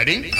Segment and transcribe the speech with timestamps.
[0.00, 0.30] Ready?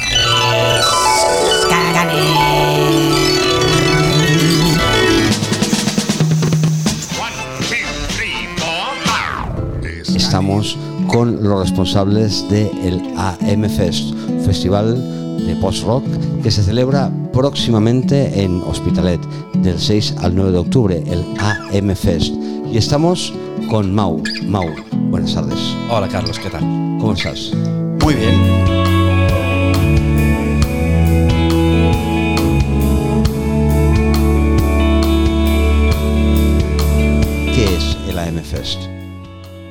[10.16, 10.78] Estamos
[11.08, 14.14] con los responsables del AM Fest,
[14.46, 14.96] festival
[15.46, 16.04] de post-rock
[16.42, 19.20] que se celebra próximamente en Hospitalet,
[19.56, 22.32] del 6 al 9 de octubre, el AM Fest.
[22.72, 23.34] Y estamos
[23.68, 24.22] con Mau.
[24.46, 24.70] Mau,
[25.10, 25.58] buenas tardes.
[25.90, 26.62] Hola Carlos, ¿qué tal?
[26.98, 27.52] ¿Cómo estás?
[28.00, 28.79] Muy bien.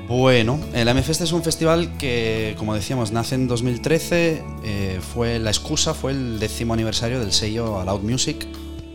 [0.08, 4.44] Bueno, el AMFest es un festival que, como decíamos, nace en 2013.
[4.64, 8.48] eh, fue la excusa, fue el décimo aniversario del sello Loud Music,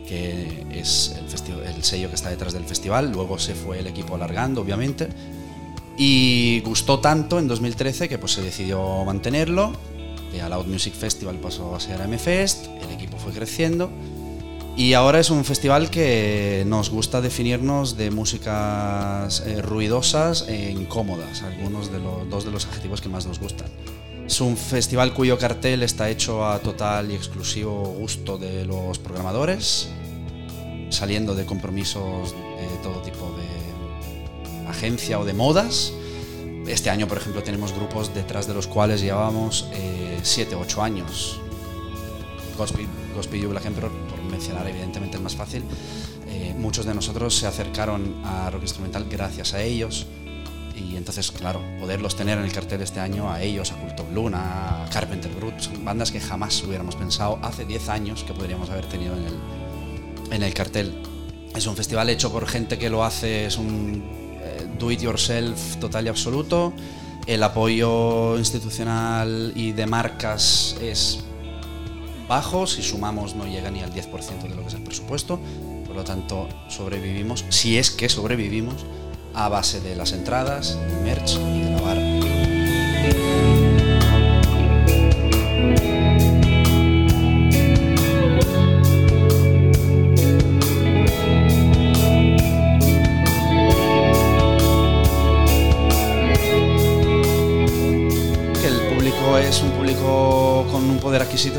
[0.09, 3.13] que es el, sello que está detrás del festival.
[3.13, 5.09] Luego se fue el equipo alargando, obviamente.
[5.97, 9.73] Y gustó tanto en 2013 que pues, se decidió mantenerlo.
[10.33, 13.89] De Loud Music Festival pasó a ser AMFest, el equipo fue creciendo.
[14.77, 21.43] Y ahora es un festival que nos gusta definirnos de músicas eh, ruidosas e incómodas,
[21.43, 23.69] algunos de los dos de los adjetivos que más nos gustan.
[24.27, 29.91] Es un festival cuyo cartel está hecho a total y exclusivo gusto de los programadores,
[30.91, 35.93] saliendo de compromisos de todo tipo de agencia o de modas.
[36.67, 39.69] Este año, por ejemplo, tenemos grupos detrás de los cuales llevábamos
[40.23, 41.39] 7 o 8 años.
[43.49, 43.91] Black Emperor,
[44.31, 45.65] mencionar evidentemente el más fácil,
[46.29, 50.07] eh, muchos de nosotros se acercaron a rock instrumental gracias a ellos.
[50.77, 54.13] Y entonces, claro, poderlos tener en el cartel este año, a ellos, a Cult of
[54.13, 58.71] Luna, a Carpenter Brut, son bandas que jamás hubiéramos pensado hace 10 años que podríamos
[58.71, 59.35] haber tenido en el,
[60.33, 60.93] en el cartel.
[61.55, 64.03] Es un festival hecho por gente que lo hace, es un
[64.43, 66.73] eh, do it yourself total y absoluto.
[67.27, 71.25] El apoyo institucional y de marcas es
[72.29, 75.41] bajo, si sumamos no llega ni al 10% de lo que es el presupuesto,
[75.87, 78.85] por lo tanto sobrevivimos, si es que sobrevivimos,
[79.35, 83.54] a base de las entradas, merch y de la barra.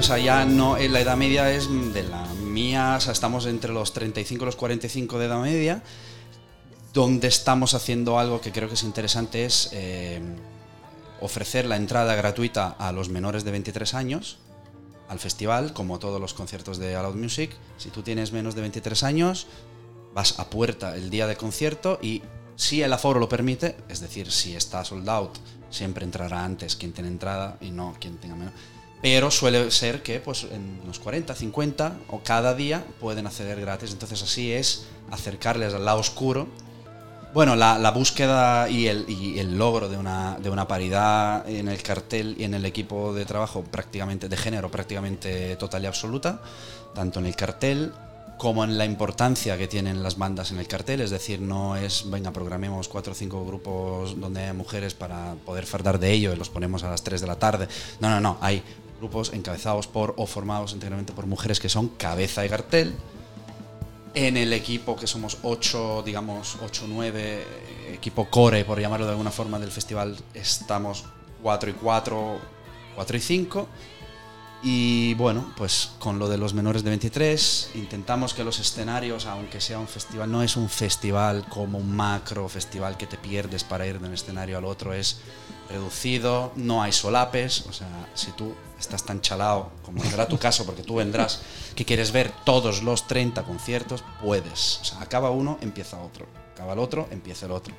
[0.05, 3.73] Sea, ya no, eh, la edad media es de la mía, o sea, estamos entre
[3.73, 5.81] los 35 y los 45 de edad media,
[6.93, 10.21] donde estamos haciendo algo que creo que es interesante es eh,
[11.21, 14.37] ofrecer la entrada gratuita a los menores de 23 años
[15.07, 17.55] al festival, como todos los conciertos de Loud Music.
[17.79, 19.47] Si tú tienes menos de 23 años,
[20.13, 22.21] vas a puerta el día de concierto y
[22.55, 25.35] si el aforo lo permite, es decir, si está sold out,
[25.71, 28.53] siempre entrará antes quien tiene entrada y no quien tenga menos.
[29.01, 33.91] Pero suele ser que pues en unos 40, 50 o cada día pueden acceder gratis.
[33.91, 36.47] Entonces así es acercarles al lado oscuro.
[37.33, 42.45] Bueno, la, búsqueda y el, logro de una, de una paridad en el cartel y
[42.45, 46.41] en el equipo de trabajo prácticamente de género prácticamente total y absoluta,
[46.93, 47.91] tanto en el cartel
[48.37, 52.09] como en la importancia que tienen las bandas en el cartel, es decir, no es,
[52.09, 56.35] venga, programemos cuatro o cinco grupos donde hay mujeres para poder fardar de ello y
[56.35, 57.67] los ponemos a las 3 de la tarde.
[57.99, 58.63] No, no, no, hay
[58.99, 62.95] grupos encabezados por o formados íntegramente por mujeres que son cabeza de cartel.
[64.13, 67.43] En el equipo, que somos 8, digamos, 8, 9,
[67.93, 71.03] equipo core, por llamarlo de alguna forma, del festival, estamos
[71.43, 72.39] 4 y 4,
[72.95, 73.67] 4 y 5.
[74.67, 79.61] Y bueno, pues con lo de los menores de 23, intentamos que los escenarios, aunque
[79.61, 83.85] sea un festival, no es un festival como un macro festival que te pierdes para
[83.85, 85.19] ir de un escenario al otro, es
[85.69, 90.65] reducido, no hay solapes, o sea, si tú estás tan chalado, como será tu caso,
[90.65, 91.41] porque tú vendrás,
[91.75, 94.79] que quieres ver todos los 30 conciertos, puedes.
[94.81, 96.25] O sea, acaba uno, empieza otro.
[96.53, 97.75] Acaba el otro, empieza el otro.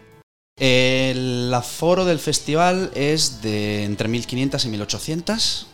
[0.57, 5.67] El aforo del festival es de entre 1500 y 1800.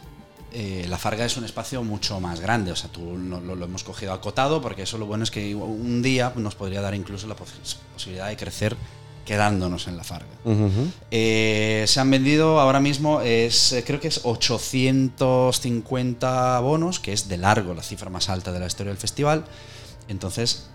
[0.55, 3.85] Eh, la Farga es un espacio mucho más grande, o sea, tú lo, lo- hemos
[3.85, 7.35] cogido acotado porque eso lo bueno es que un día nos podría dar incluso la
[7.35, 8.77] pos- posibilidad de crecer
[9.25, 10.27] quedándonos en la Farga.
[11.11, 17.29] Eh, se han vendido ahora mismo, es, eh, creo que es 850 bonos, que es
[17.29, 19.45] de largo la cifra más alta de la historia del festival.
[20.09, 20.69] Entonces,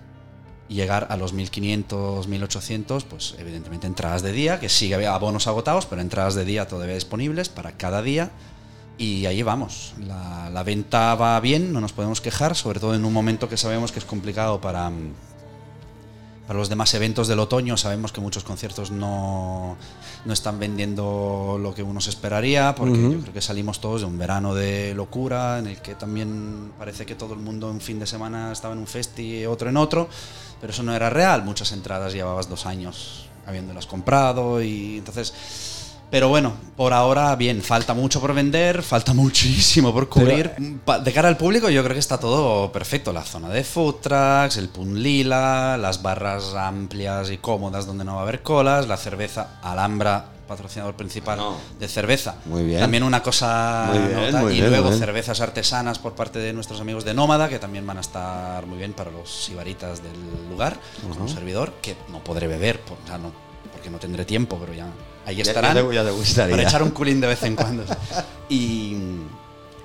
[0.70, 5.86] llegar a los 1500, 1800, pues evidentemente entradas de día, que sigue había bonos agotados,
[5.86, 8.32] pero entradas de día todavía disponibles para cada día.
[8.98, 9.94] Y ahí vamos.
[10.06, 13.58] La, la venta va bien, no nos podemos quejar, sobre todo en un momento que
[13.58, 15.14] sabemos que es complicado para, mm,
[16.48, 19.76] para los demás eventos del otoño sabemos que muchos conciertos no,
[20.24, 24.08] no están vendiendo lo que uno se esperaría, porque yo creo que salimos todos de
[24.08, 28.00] un verano de locura, en el que también parece que todo el mundo un fin
[28.00, 30.08] de semana estaba en un festi otro en otro,
[30.62, 31.44] pero eso no era real.
[31.44, 35.34] Muchas entradas llevabas dos años habiéndolas comprado y entonces...
[36.10, 40.52] Pero bueno, por ahora bien, falta mucho por vender, falta muchísimo por cubrir.
[40.86, 43.12] Pa- de cara al público yo creo que está todo perfecto.
[43.12, 48.14] La zona de food trucks, el pun lila, las barras amplias y cómodas donde no
[48.16, 51.58] va a haber colas, la cerveza Alhambra, patrocinador principal No.
[51.78, 52.36] de cerveza.
[52.46, 52.80] Muy bien.
[52.80, 54.40] También una cosa Muy bien, nota.
[54.40, 55.00] muy y bien, luego bien.
[55.00, 58.78] cervezas artesanas por parte de nuestros amigos de Nómada, que también van a estar muy
[58.78, 60.14] bien para los sibaritas del
[60.50, 63.34] lugar, como servidor, que no podré beber, por- o sea, no,
[63.74, 64.88] porque no tendré tiempo, pero ya
[65.28, 65.76] ahí estarán.
[65.76, 66.56] ya te- ya te gustaría.
[66.56, 67.84] Para echar un culín de vez en cuando.
[68.50, 68.96] y,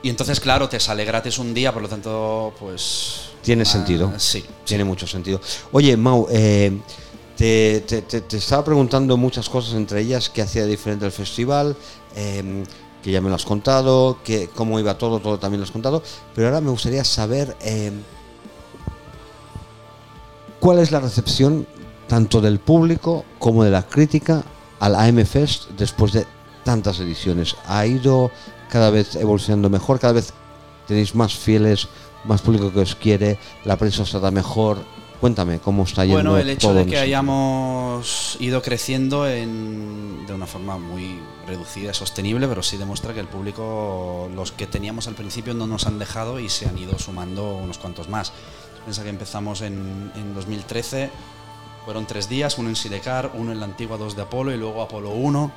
[0.02, 3.28] y entonces, claro, te sale gratis un día, por lo tanto, pues...
[3.42, 4.12] Tiene ah, sentido.
[4.18, 4.44] Sí.
[4.64, 5.40] Tiene mucho sentido.
[5.72, 6.78] Oye, Mau, eh,
[7.36, 11.76] te, te- te- te estaba preguntando muchas cosas, entre ellas qué hacía diferente el festival,
[12.14, 12.64] eh,
[13.02, 16.04] que ya me lo has contado, que cómo iba todo, todo también lo has contado,
[16.36, 17.90] pero ahora me gustaría saber eh,
[20.60, 21.66] cuál es la recepción
[22.06, 24.44] tanto del público como de la crítica
[24.82, 26.26] al AM Fest después de
[26.64, 27.54] tantas ediciones.
[27.66, 28.30] ¿Ha ido
[28.68, 30.00] cada vez evolucionando mejor?
[30.00, 30.32] ¿Cada vez
[30.88, 31.86] tenéis más fieles,
[32.24, 33.38] más público que os quiere?
[33.64, 34.78] ¿La prensa os trata mejor?
[35.20, 40.34] Cuéntame, ¿cómo está yendo Bueno, el hecho todo de que hayamos ido creciendo en- de
[40.34, 45.14] una forma muy reducida sostenible, pero sí demuestra que el público, los que teníamos al
[45.14, 48.32] principio, no nos han dejado y se han ido sumando unos cuantos más.
[48.84, 51.10] Piensa que empezamos en, en 2013,
[51.84, 54.82] fueron tres días, uno en Sidecar, uno en la antigua 2 de Apolo y luego
[54.82, 55.50] Apolo 1.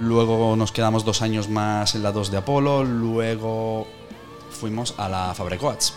[0.00, 3.86] Luego nos quedamos dos años más en la 2 de Apolo, luego
[4.50, 5.94] fuimos a la Fabrecoats.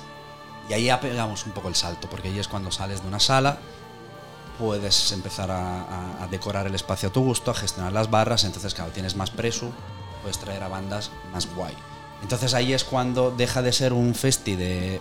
[0.69, 3.19] Y ahí ya pegamos un poco el salto, porque ahí es cuando sales de una
[3.19, 3.57] sala,
[4.57, 8.73] puedes empezar a, a- decorar el espacio a tu gusto, a gestionar las barras, entonces
[8.73, 9.71] claro, tienes más preso,
[10.21, 11.73] puedes traer a bandas más guay.
[12.21, 14.99] Entonces ahí es cuando deja de ser un festi de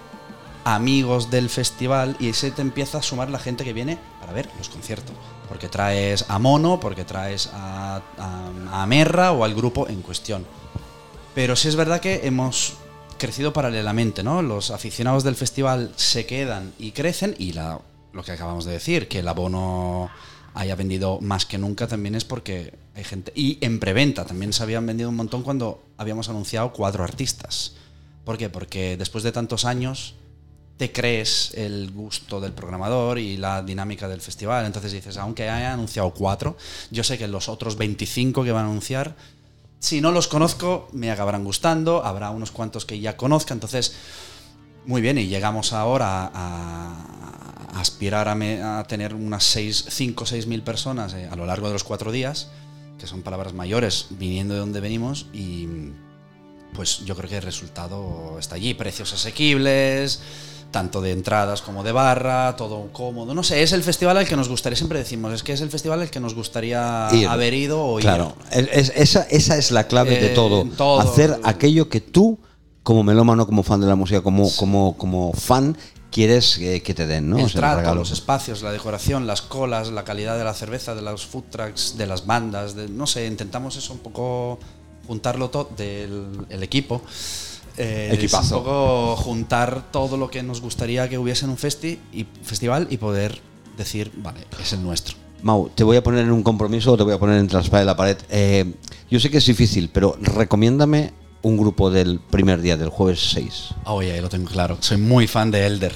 [0.64, 4.48] amigos del festival y se te empieza a sumar la gente que viene para ver
[4.58, 5.14] los conciertos.
[5.48, 10.44] Porque traes a Mono, porque traes a, a, Merra o al grupo en cuestión.
[11.34, 12.74] Pero sí es verdad que hemos
[13.18, 14.42] crecido paralelamente, ¿no?
[14.42, 19.20] Los aficionados del festival se quedan y crecen y lo que acabamos de decir, que
[19.20, 20.10] el abono
[20.54, 23.32] haya vendido más que nunca también es porque hay gente...
[23.34, 27.74] Y en preventa también se habían vendido un montón cuando habíamos anunciado cuatro artistas.
[28.24, 28.50] ¿Por qué?
[28.50, 30.16] Porque después de tantos años
[30.78, 34.64] te crees el gusto del programador y la dinámica del festival.
[34.64, 36.56] Entonces dices, aunque haya anunciado cuatro,
[36.90, 39.16] yo sé que los otros 25 que van a anunciar,
[39.80, 43.94] si no los conozco, me acabarán gustando, habrá unos cuantos que ya conozca, entonces,
[44.86, 51.14] muy bien, y llegamos ahora a, aspirar a, tener unas 5 o 6 mil personas
[51.14, 52.48] eh, a lo largo de los cuatro días,
[52.98, 55.68] que son palabras mayores, viniendo de donde venimos, y
[56.74, 60.20] pues yo creo que el resultado está allí, precios asequibles,
[60.70, 63.34] tanto de entradas como de barra, todo cómodo.
[63.34, 65.70] No sé, es el festival al que nos gustaría, siempre decimos, es que es el
[65.70, 67.26] festival al que nos gustaría Ir.
[67.28, 68.68] haber ido o Claro, ir.
[68.72, 70.64] es- es- esa, esa es la clave de Eh, todo.
[70.76, 71.00] todo.
[71.00, 72.38] Hacer aquello que tú,
[72.82, 75.76] como melómano, como fan de la música, como, como, como fan,
[76.10, 77.38] quieres eh, que te den, ¿no?
[77.38, 78.00] el O sea, el trato, regalo.
[78.00, 81.96] los espacios, la decoración, las colas, la calidad de la cerveza, de los food trucks,
[81.98, 84.58] de las bandas, de, no sé, intentamos eso un poco
[85.06, 87.00] juntarlo todo del el equipo.
[87.78, 88.44] Eh, Equipazo.
[88.44, 92.26] es un poco juntar todo lo que nos gustaría que hubiese en un festi y,
[92.42, 93.40] festival y poder
[93.76, 95.16] decir, vale, es el nuestro.
[95.42, 97.82] Mau, te voy a poner en un compromiso, te voy a poner entre la espada
[97.84, 98.16] y la pared.
[98.30, 98.74] Eh,
[99.08, 103.74] yo sé que es difícil, pero recomiéndame un grupo del primer día, del jueves 6.
[103.84, 104.78] Ah, Oye, ya lo tengo claro.
[104.80, 105.92] Soy muy fan de Elder.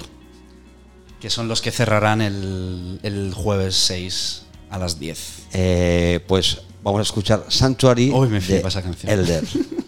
[1.20, 5.46] Que son los que cerrarán el, el jueves 6 a las 10.
[5.52, 9.12] Eh, pues vamos a escuchar Sanctuary Uy, me de esa canción.
[9.12, 9.44] Elder.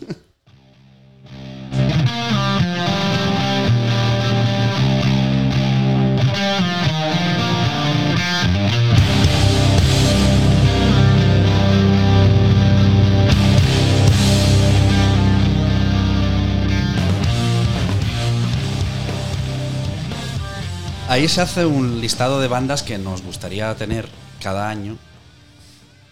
[21.15, 24.09] Ahí se hace un listado de bandas que nos gustaría tener
[24.43, 24.99] cada año,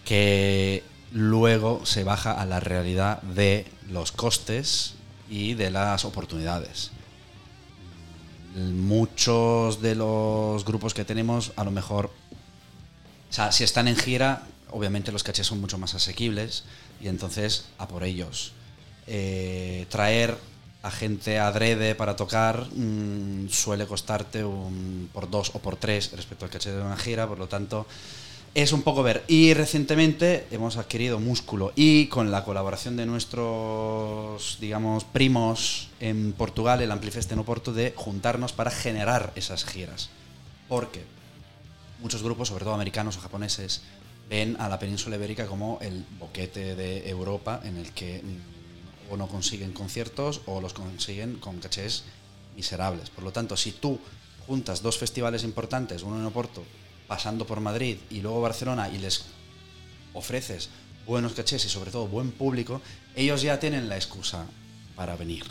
[0.05, 0.81] que
[1.11, 4.93] luego se baja a la realidad de los costes
[5.29, 6.91] y de las oportunidades.
[8.55, 12.05] Muchos de los grupos que tenemos, a lo mejor,
[13.29, 16.63] o sea, si están en gira, obviamente los cachés son mucho más asequibles
[17.01, 18.53] y entonces a por ellos.
[19.07, 20.37] Eh, traer
[20.83, 26.45] a gente adrede para tocar mm, suele costarte un, por dos o por tres respecto
[26.45, 27.87] al caché de una gira, por lo tanto
[28.53, 29.23] es un poco ver.
[29.27, 36.81] Y recientemente hemos adquirido músculo y con la colaboración de nuestros, digamos, primos en Portugal,
[36.81, 40.09] el Amplifest en Oporto, de juntarnos para generar esas giras.
[40.67, 41.03] Porque
[42.01, 43.81] muchos grupos, sobre todo americanos o japoneses,
[44.29, 48.21] ven a la península ibérica como el boquete de Europa en el que
[49.09, 52.03] o no consiguen conciertos o los consiguen con cachés
[52.55, 53.09] miserables.
[53.09, 53.99] Por lo tanto, si tú
[54.47, 56.63] juntas dos festivales importantes, uno en Oporto,
[57.07, 59.25] pasando por Madrid y luego Barcelona y les
[60.13, 60.69] ofreces
[61.05, 62.81] buenos cachés y sobre todo buen público,
[63.15, 64.45] ellos ya tienen la excusa
[64.95, 65.43] para venir.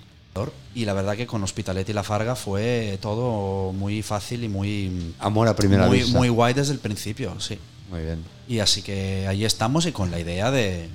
[0.75, 5.15] Y la verdad que con Hospitalet y La Farga fue todo muy fácil y muy
[5.19, 6.17] Amor a primera muy, vista.
[6.17, 7.59] muy guay desde el principio, sí.
[7.91, 8.25] Muy bien.
[8.49, 10.89] Y así que ahí estamos y con la idea de,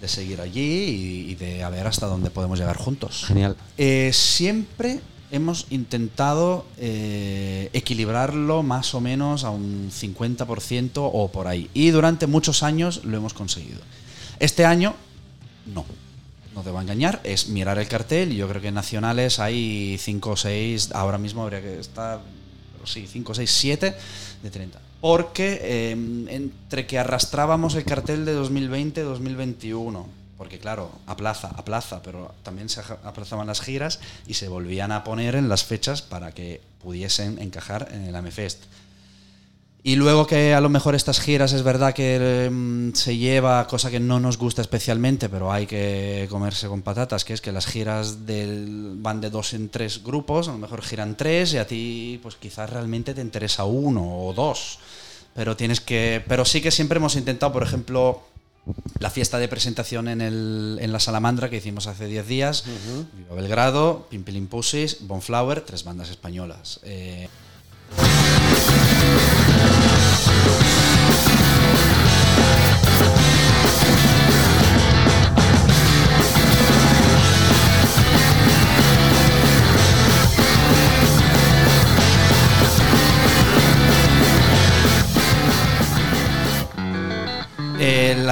[0.00, 3.24] de seguir allí y, y de a ver hasta dónde podemos llegar juntos.
[3.26, 3.56] Genial.
[3.78, 5.00] Eh, siempre
[5.34, 11.68] hemos intentado eh, equilibrarlo más o menos a un 50% o por ahí.
[11.74, 13.80] Y durante muchos años lo hemos conseguido.
[14.38, 14.94] Este año,
[15.66, 15.84] no.
[16.54, 19.98] No te voy a engañar, es mirar el cartel yo creo que en nacionales hay
[19.98, 22.20] 5 o 6, ahora mismo habría que estar,
[22.72, 23.94] pero sí, 5, 6, 7
[24.40, 24.83] de 30.
[25.04, 30.06] Porque eh, entre que arrastrábamos el cartel de 2020-2021,
[30.38, 34.92] porque claro, a plaza, a plaza, pero también se aplazaban las giras y se volvían
[34.92, 38.64] a poner en las fechas para que pudiesen encajar en el AMFest.
[39.86, 43.90] Y luego que a lo mejor estas giras es verdad que mm, se lleva cosa
[43.90, 47.66] que no nos gusta especialmente, pero hay que comerse con patatas, que es que las
[47.66, 51.66] giras del, van de dos en tres grupos, a lo mejor giran tres y a
[51.66, 54.78] ti pues quizás realmente te interesa uno o dos.
[55.34, 56.24] Pero tienes que.
[56.26, 58.22] Pero sí que siempre hemos intentado, por ejemplo,
[59.00, 62.64] la fiesta de presentación en, el, en la Salamandra que hicimos hace 10 días,
[63.12, 66.80] Viva Belgrado, Pimpilin Pussies, Bonflower, tres bandas españolas.
[66.84, 67.28] Eh,
[70.34, 70.83] Eh,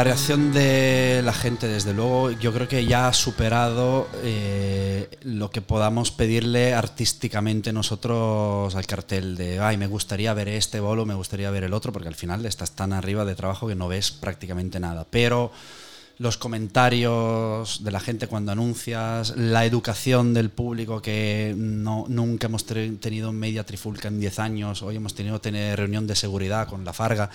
[0.02, 5.48] la reacción de la gente, desde luego, yo creo que ya ha superado eh, lo
[5.52, 11.14] que podamos pedirle artísticamente nosotros al cartel de, ay, me gustaría ver este bolo, me
[11.14, 14.10] gustaría ver el otro, porque al final estás tan arriba de trabajo que no ves
[14.10, 15.06] prácticamente nada.
[15.08, 15.52] Pero
[16.18, 22.66] los comentarios de la gente cuando anuncias, la educación del público que no, nunca hemos
[22.66, 26.92] tenido media trifulca en 10 años, hoy hemos tenido tener reunión de seguridad con la
[26.92, 27.30] Farga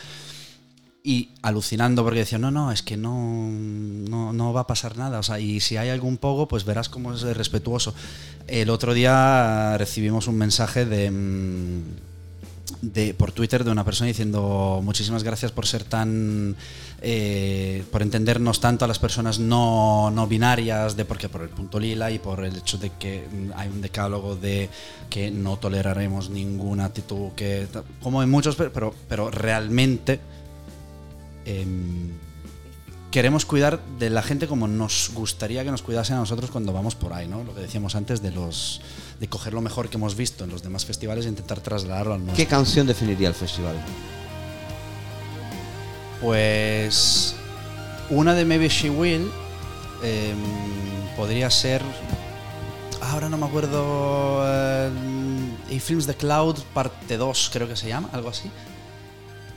[1.07, 5.19] y alucinando porque decían, no, no, es que no, no, no va a pasar nada.
[5.19, 7.95] O sea, y si hay algún poco, pues verás cómo es respetuoso.
[8.45, 11.81] El otro día recibimos un mensaje de, mm,
[12.81, 16.57] de por Twitter de una persona diciendo muchísimas gracias por ser tan
[17.01, 21.79] eh, por entendernos tanto a las personas no, no binarias de porque por el punto
[21.79, 23.23] lila y por el hecho de que
[23.55, 24.69] hay un decálogo de
[25.09, 27.67] que no toleraremos ninguna actitud que
[28.01, 30.19] como en muchos pero, pero realmente
[31.47, 32.11] em,
[33.09, 36.95] queremos cuidar de la gente como nos gustaría que nos cuidasen a nosotros cuando vamos
[36.95, 37.43] por ahí, ¿no?
[37.43, 38.81] Lo que decíamos antes de los
[39.19, 42.19] de coger lo mejor que hemos visto en los demás festivales e intentar trasladarlo al
[42.19, 42.35] nuestro.
[42.37, 43.75] ¿Qué canción definiría el festival?
[46.21, 47.35] Pues
[48.09, 49.31] una de Maybe She Will
[50.03, 50.37] em,
[51.15, 51.81] podría ser.
[53.01, 54.41] Ahora no me acuerdo.
[54.45, 54.89] eh,
[55.69, 58.49] y Films the Cloud, parte 2, creo que se llama, algo así.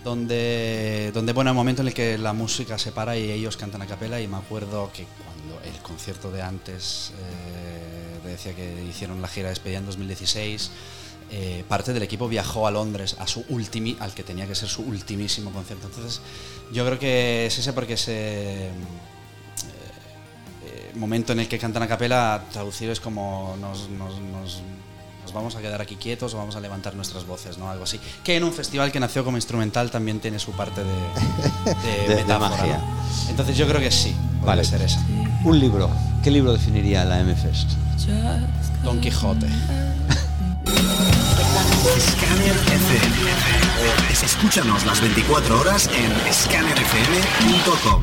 [0.04, 3.82] Donde, donde, bueno, hay momento en el que la música se para y ellos cantan
[3.82, 4.20] a capela.
[4.20, 9.48] Y me acuerdo que cuando el concierto de antes, eh, decía que hicieron la gira
[9.48, 10.70] de despedida en 2016,
[11.32, 14.68] eh, parte del equipo viajó a Londres a su ultimi, al que tenía que ser
[14.70, 15.86] su ultimísimo concierto.
[15.88, 16.22] Entonces,
[16.72, 18.72] yo creo que es ese porque ese eh,
[20.94, 23.88] momento en el que cantan a capela, traducido es como nos-
[25.22, 27.70] nos vamos a quedar aquí quietos o vamos a levantar nuestras voces, ¿no?
[27.70, 28.00] Algo así.
[28.24, 32.08] Que en un festival que nació como instrumental también tiene su parte de, de De-
[32.08, 32.78] de metáfora, magia.
[32.78, 33.30] ¿no?
[33.30, 34.64] Entonces yo creo que sí, puede Vale.
[34.64, 35.00] ser esa.
[35.44, 35.90] Un libro.
[36.22, 37.70] ¿Qué libro definiría la M-Fest?
[38.84, 39.46] Don Quijote.
[42.00, 43.30] Scanner FM.
[44.24, 48.02] Escúchanos las 24 horas en scannerfm.com.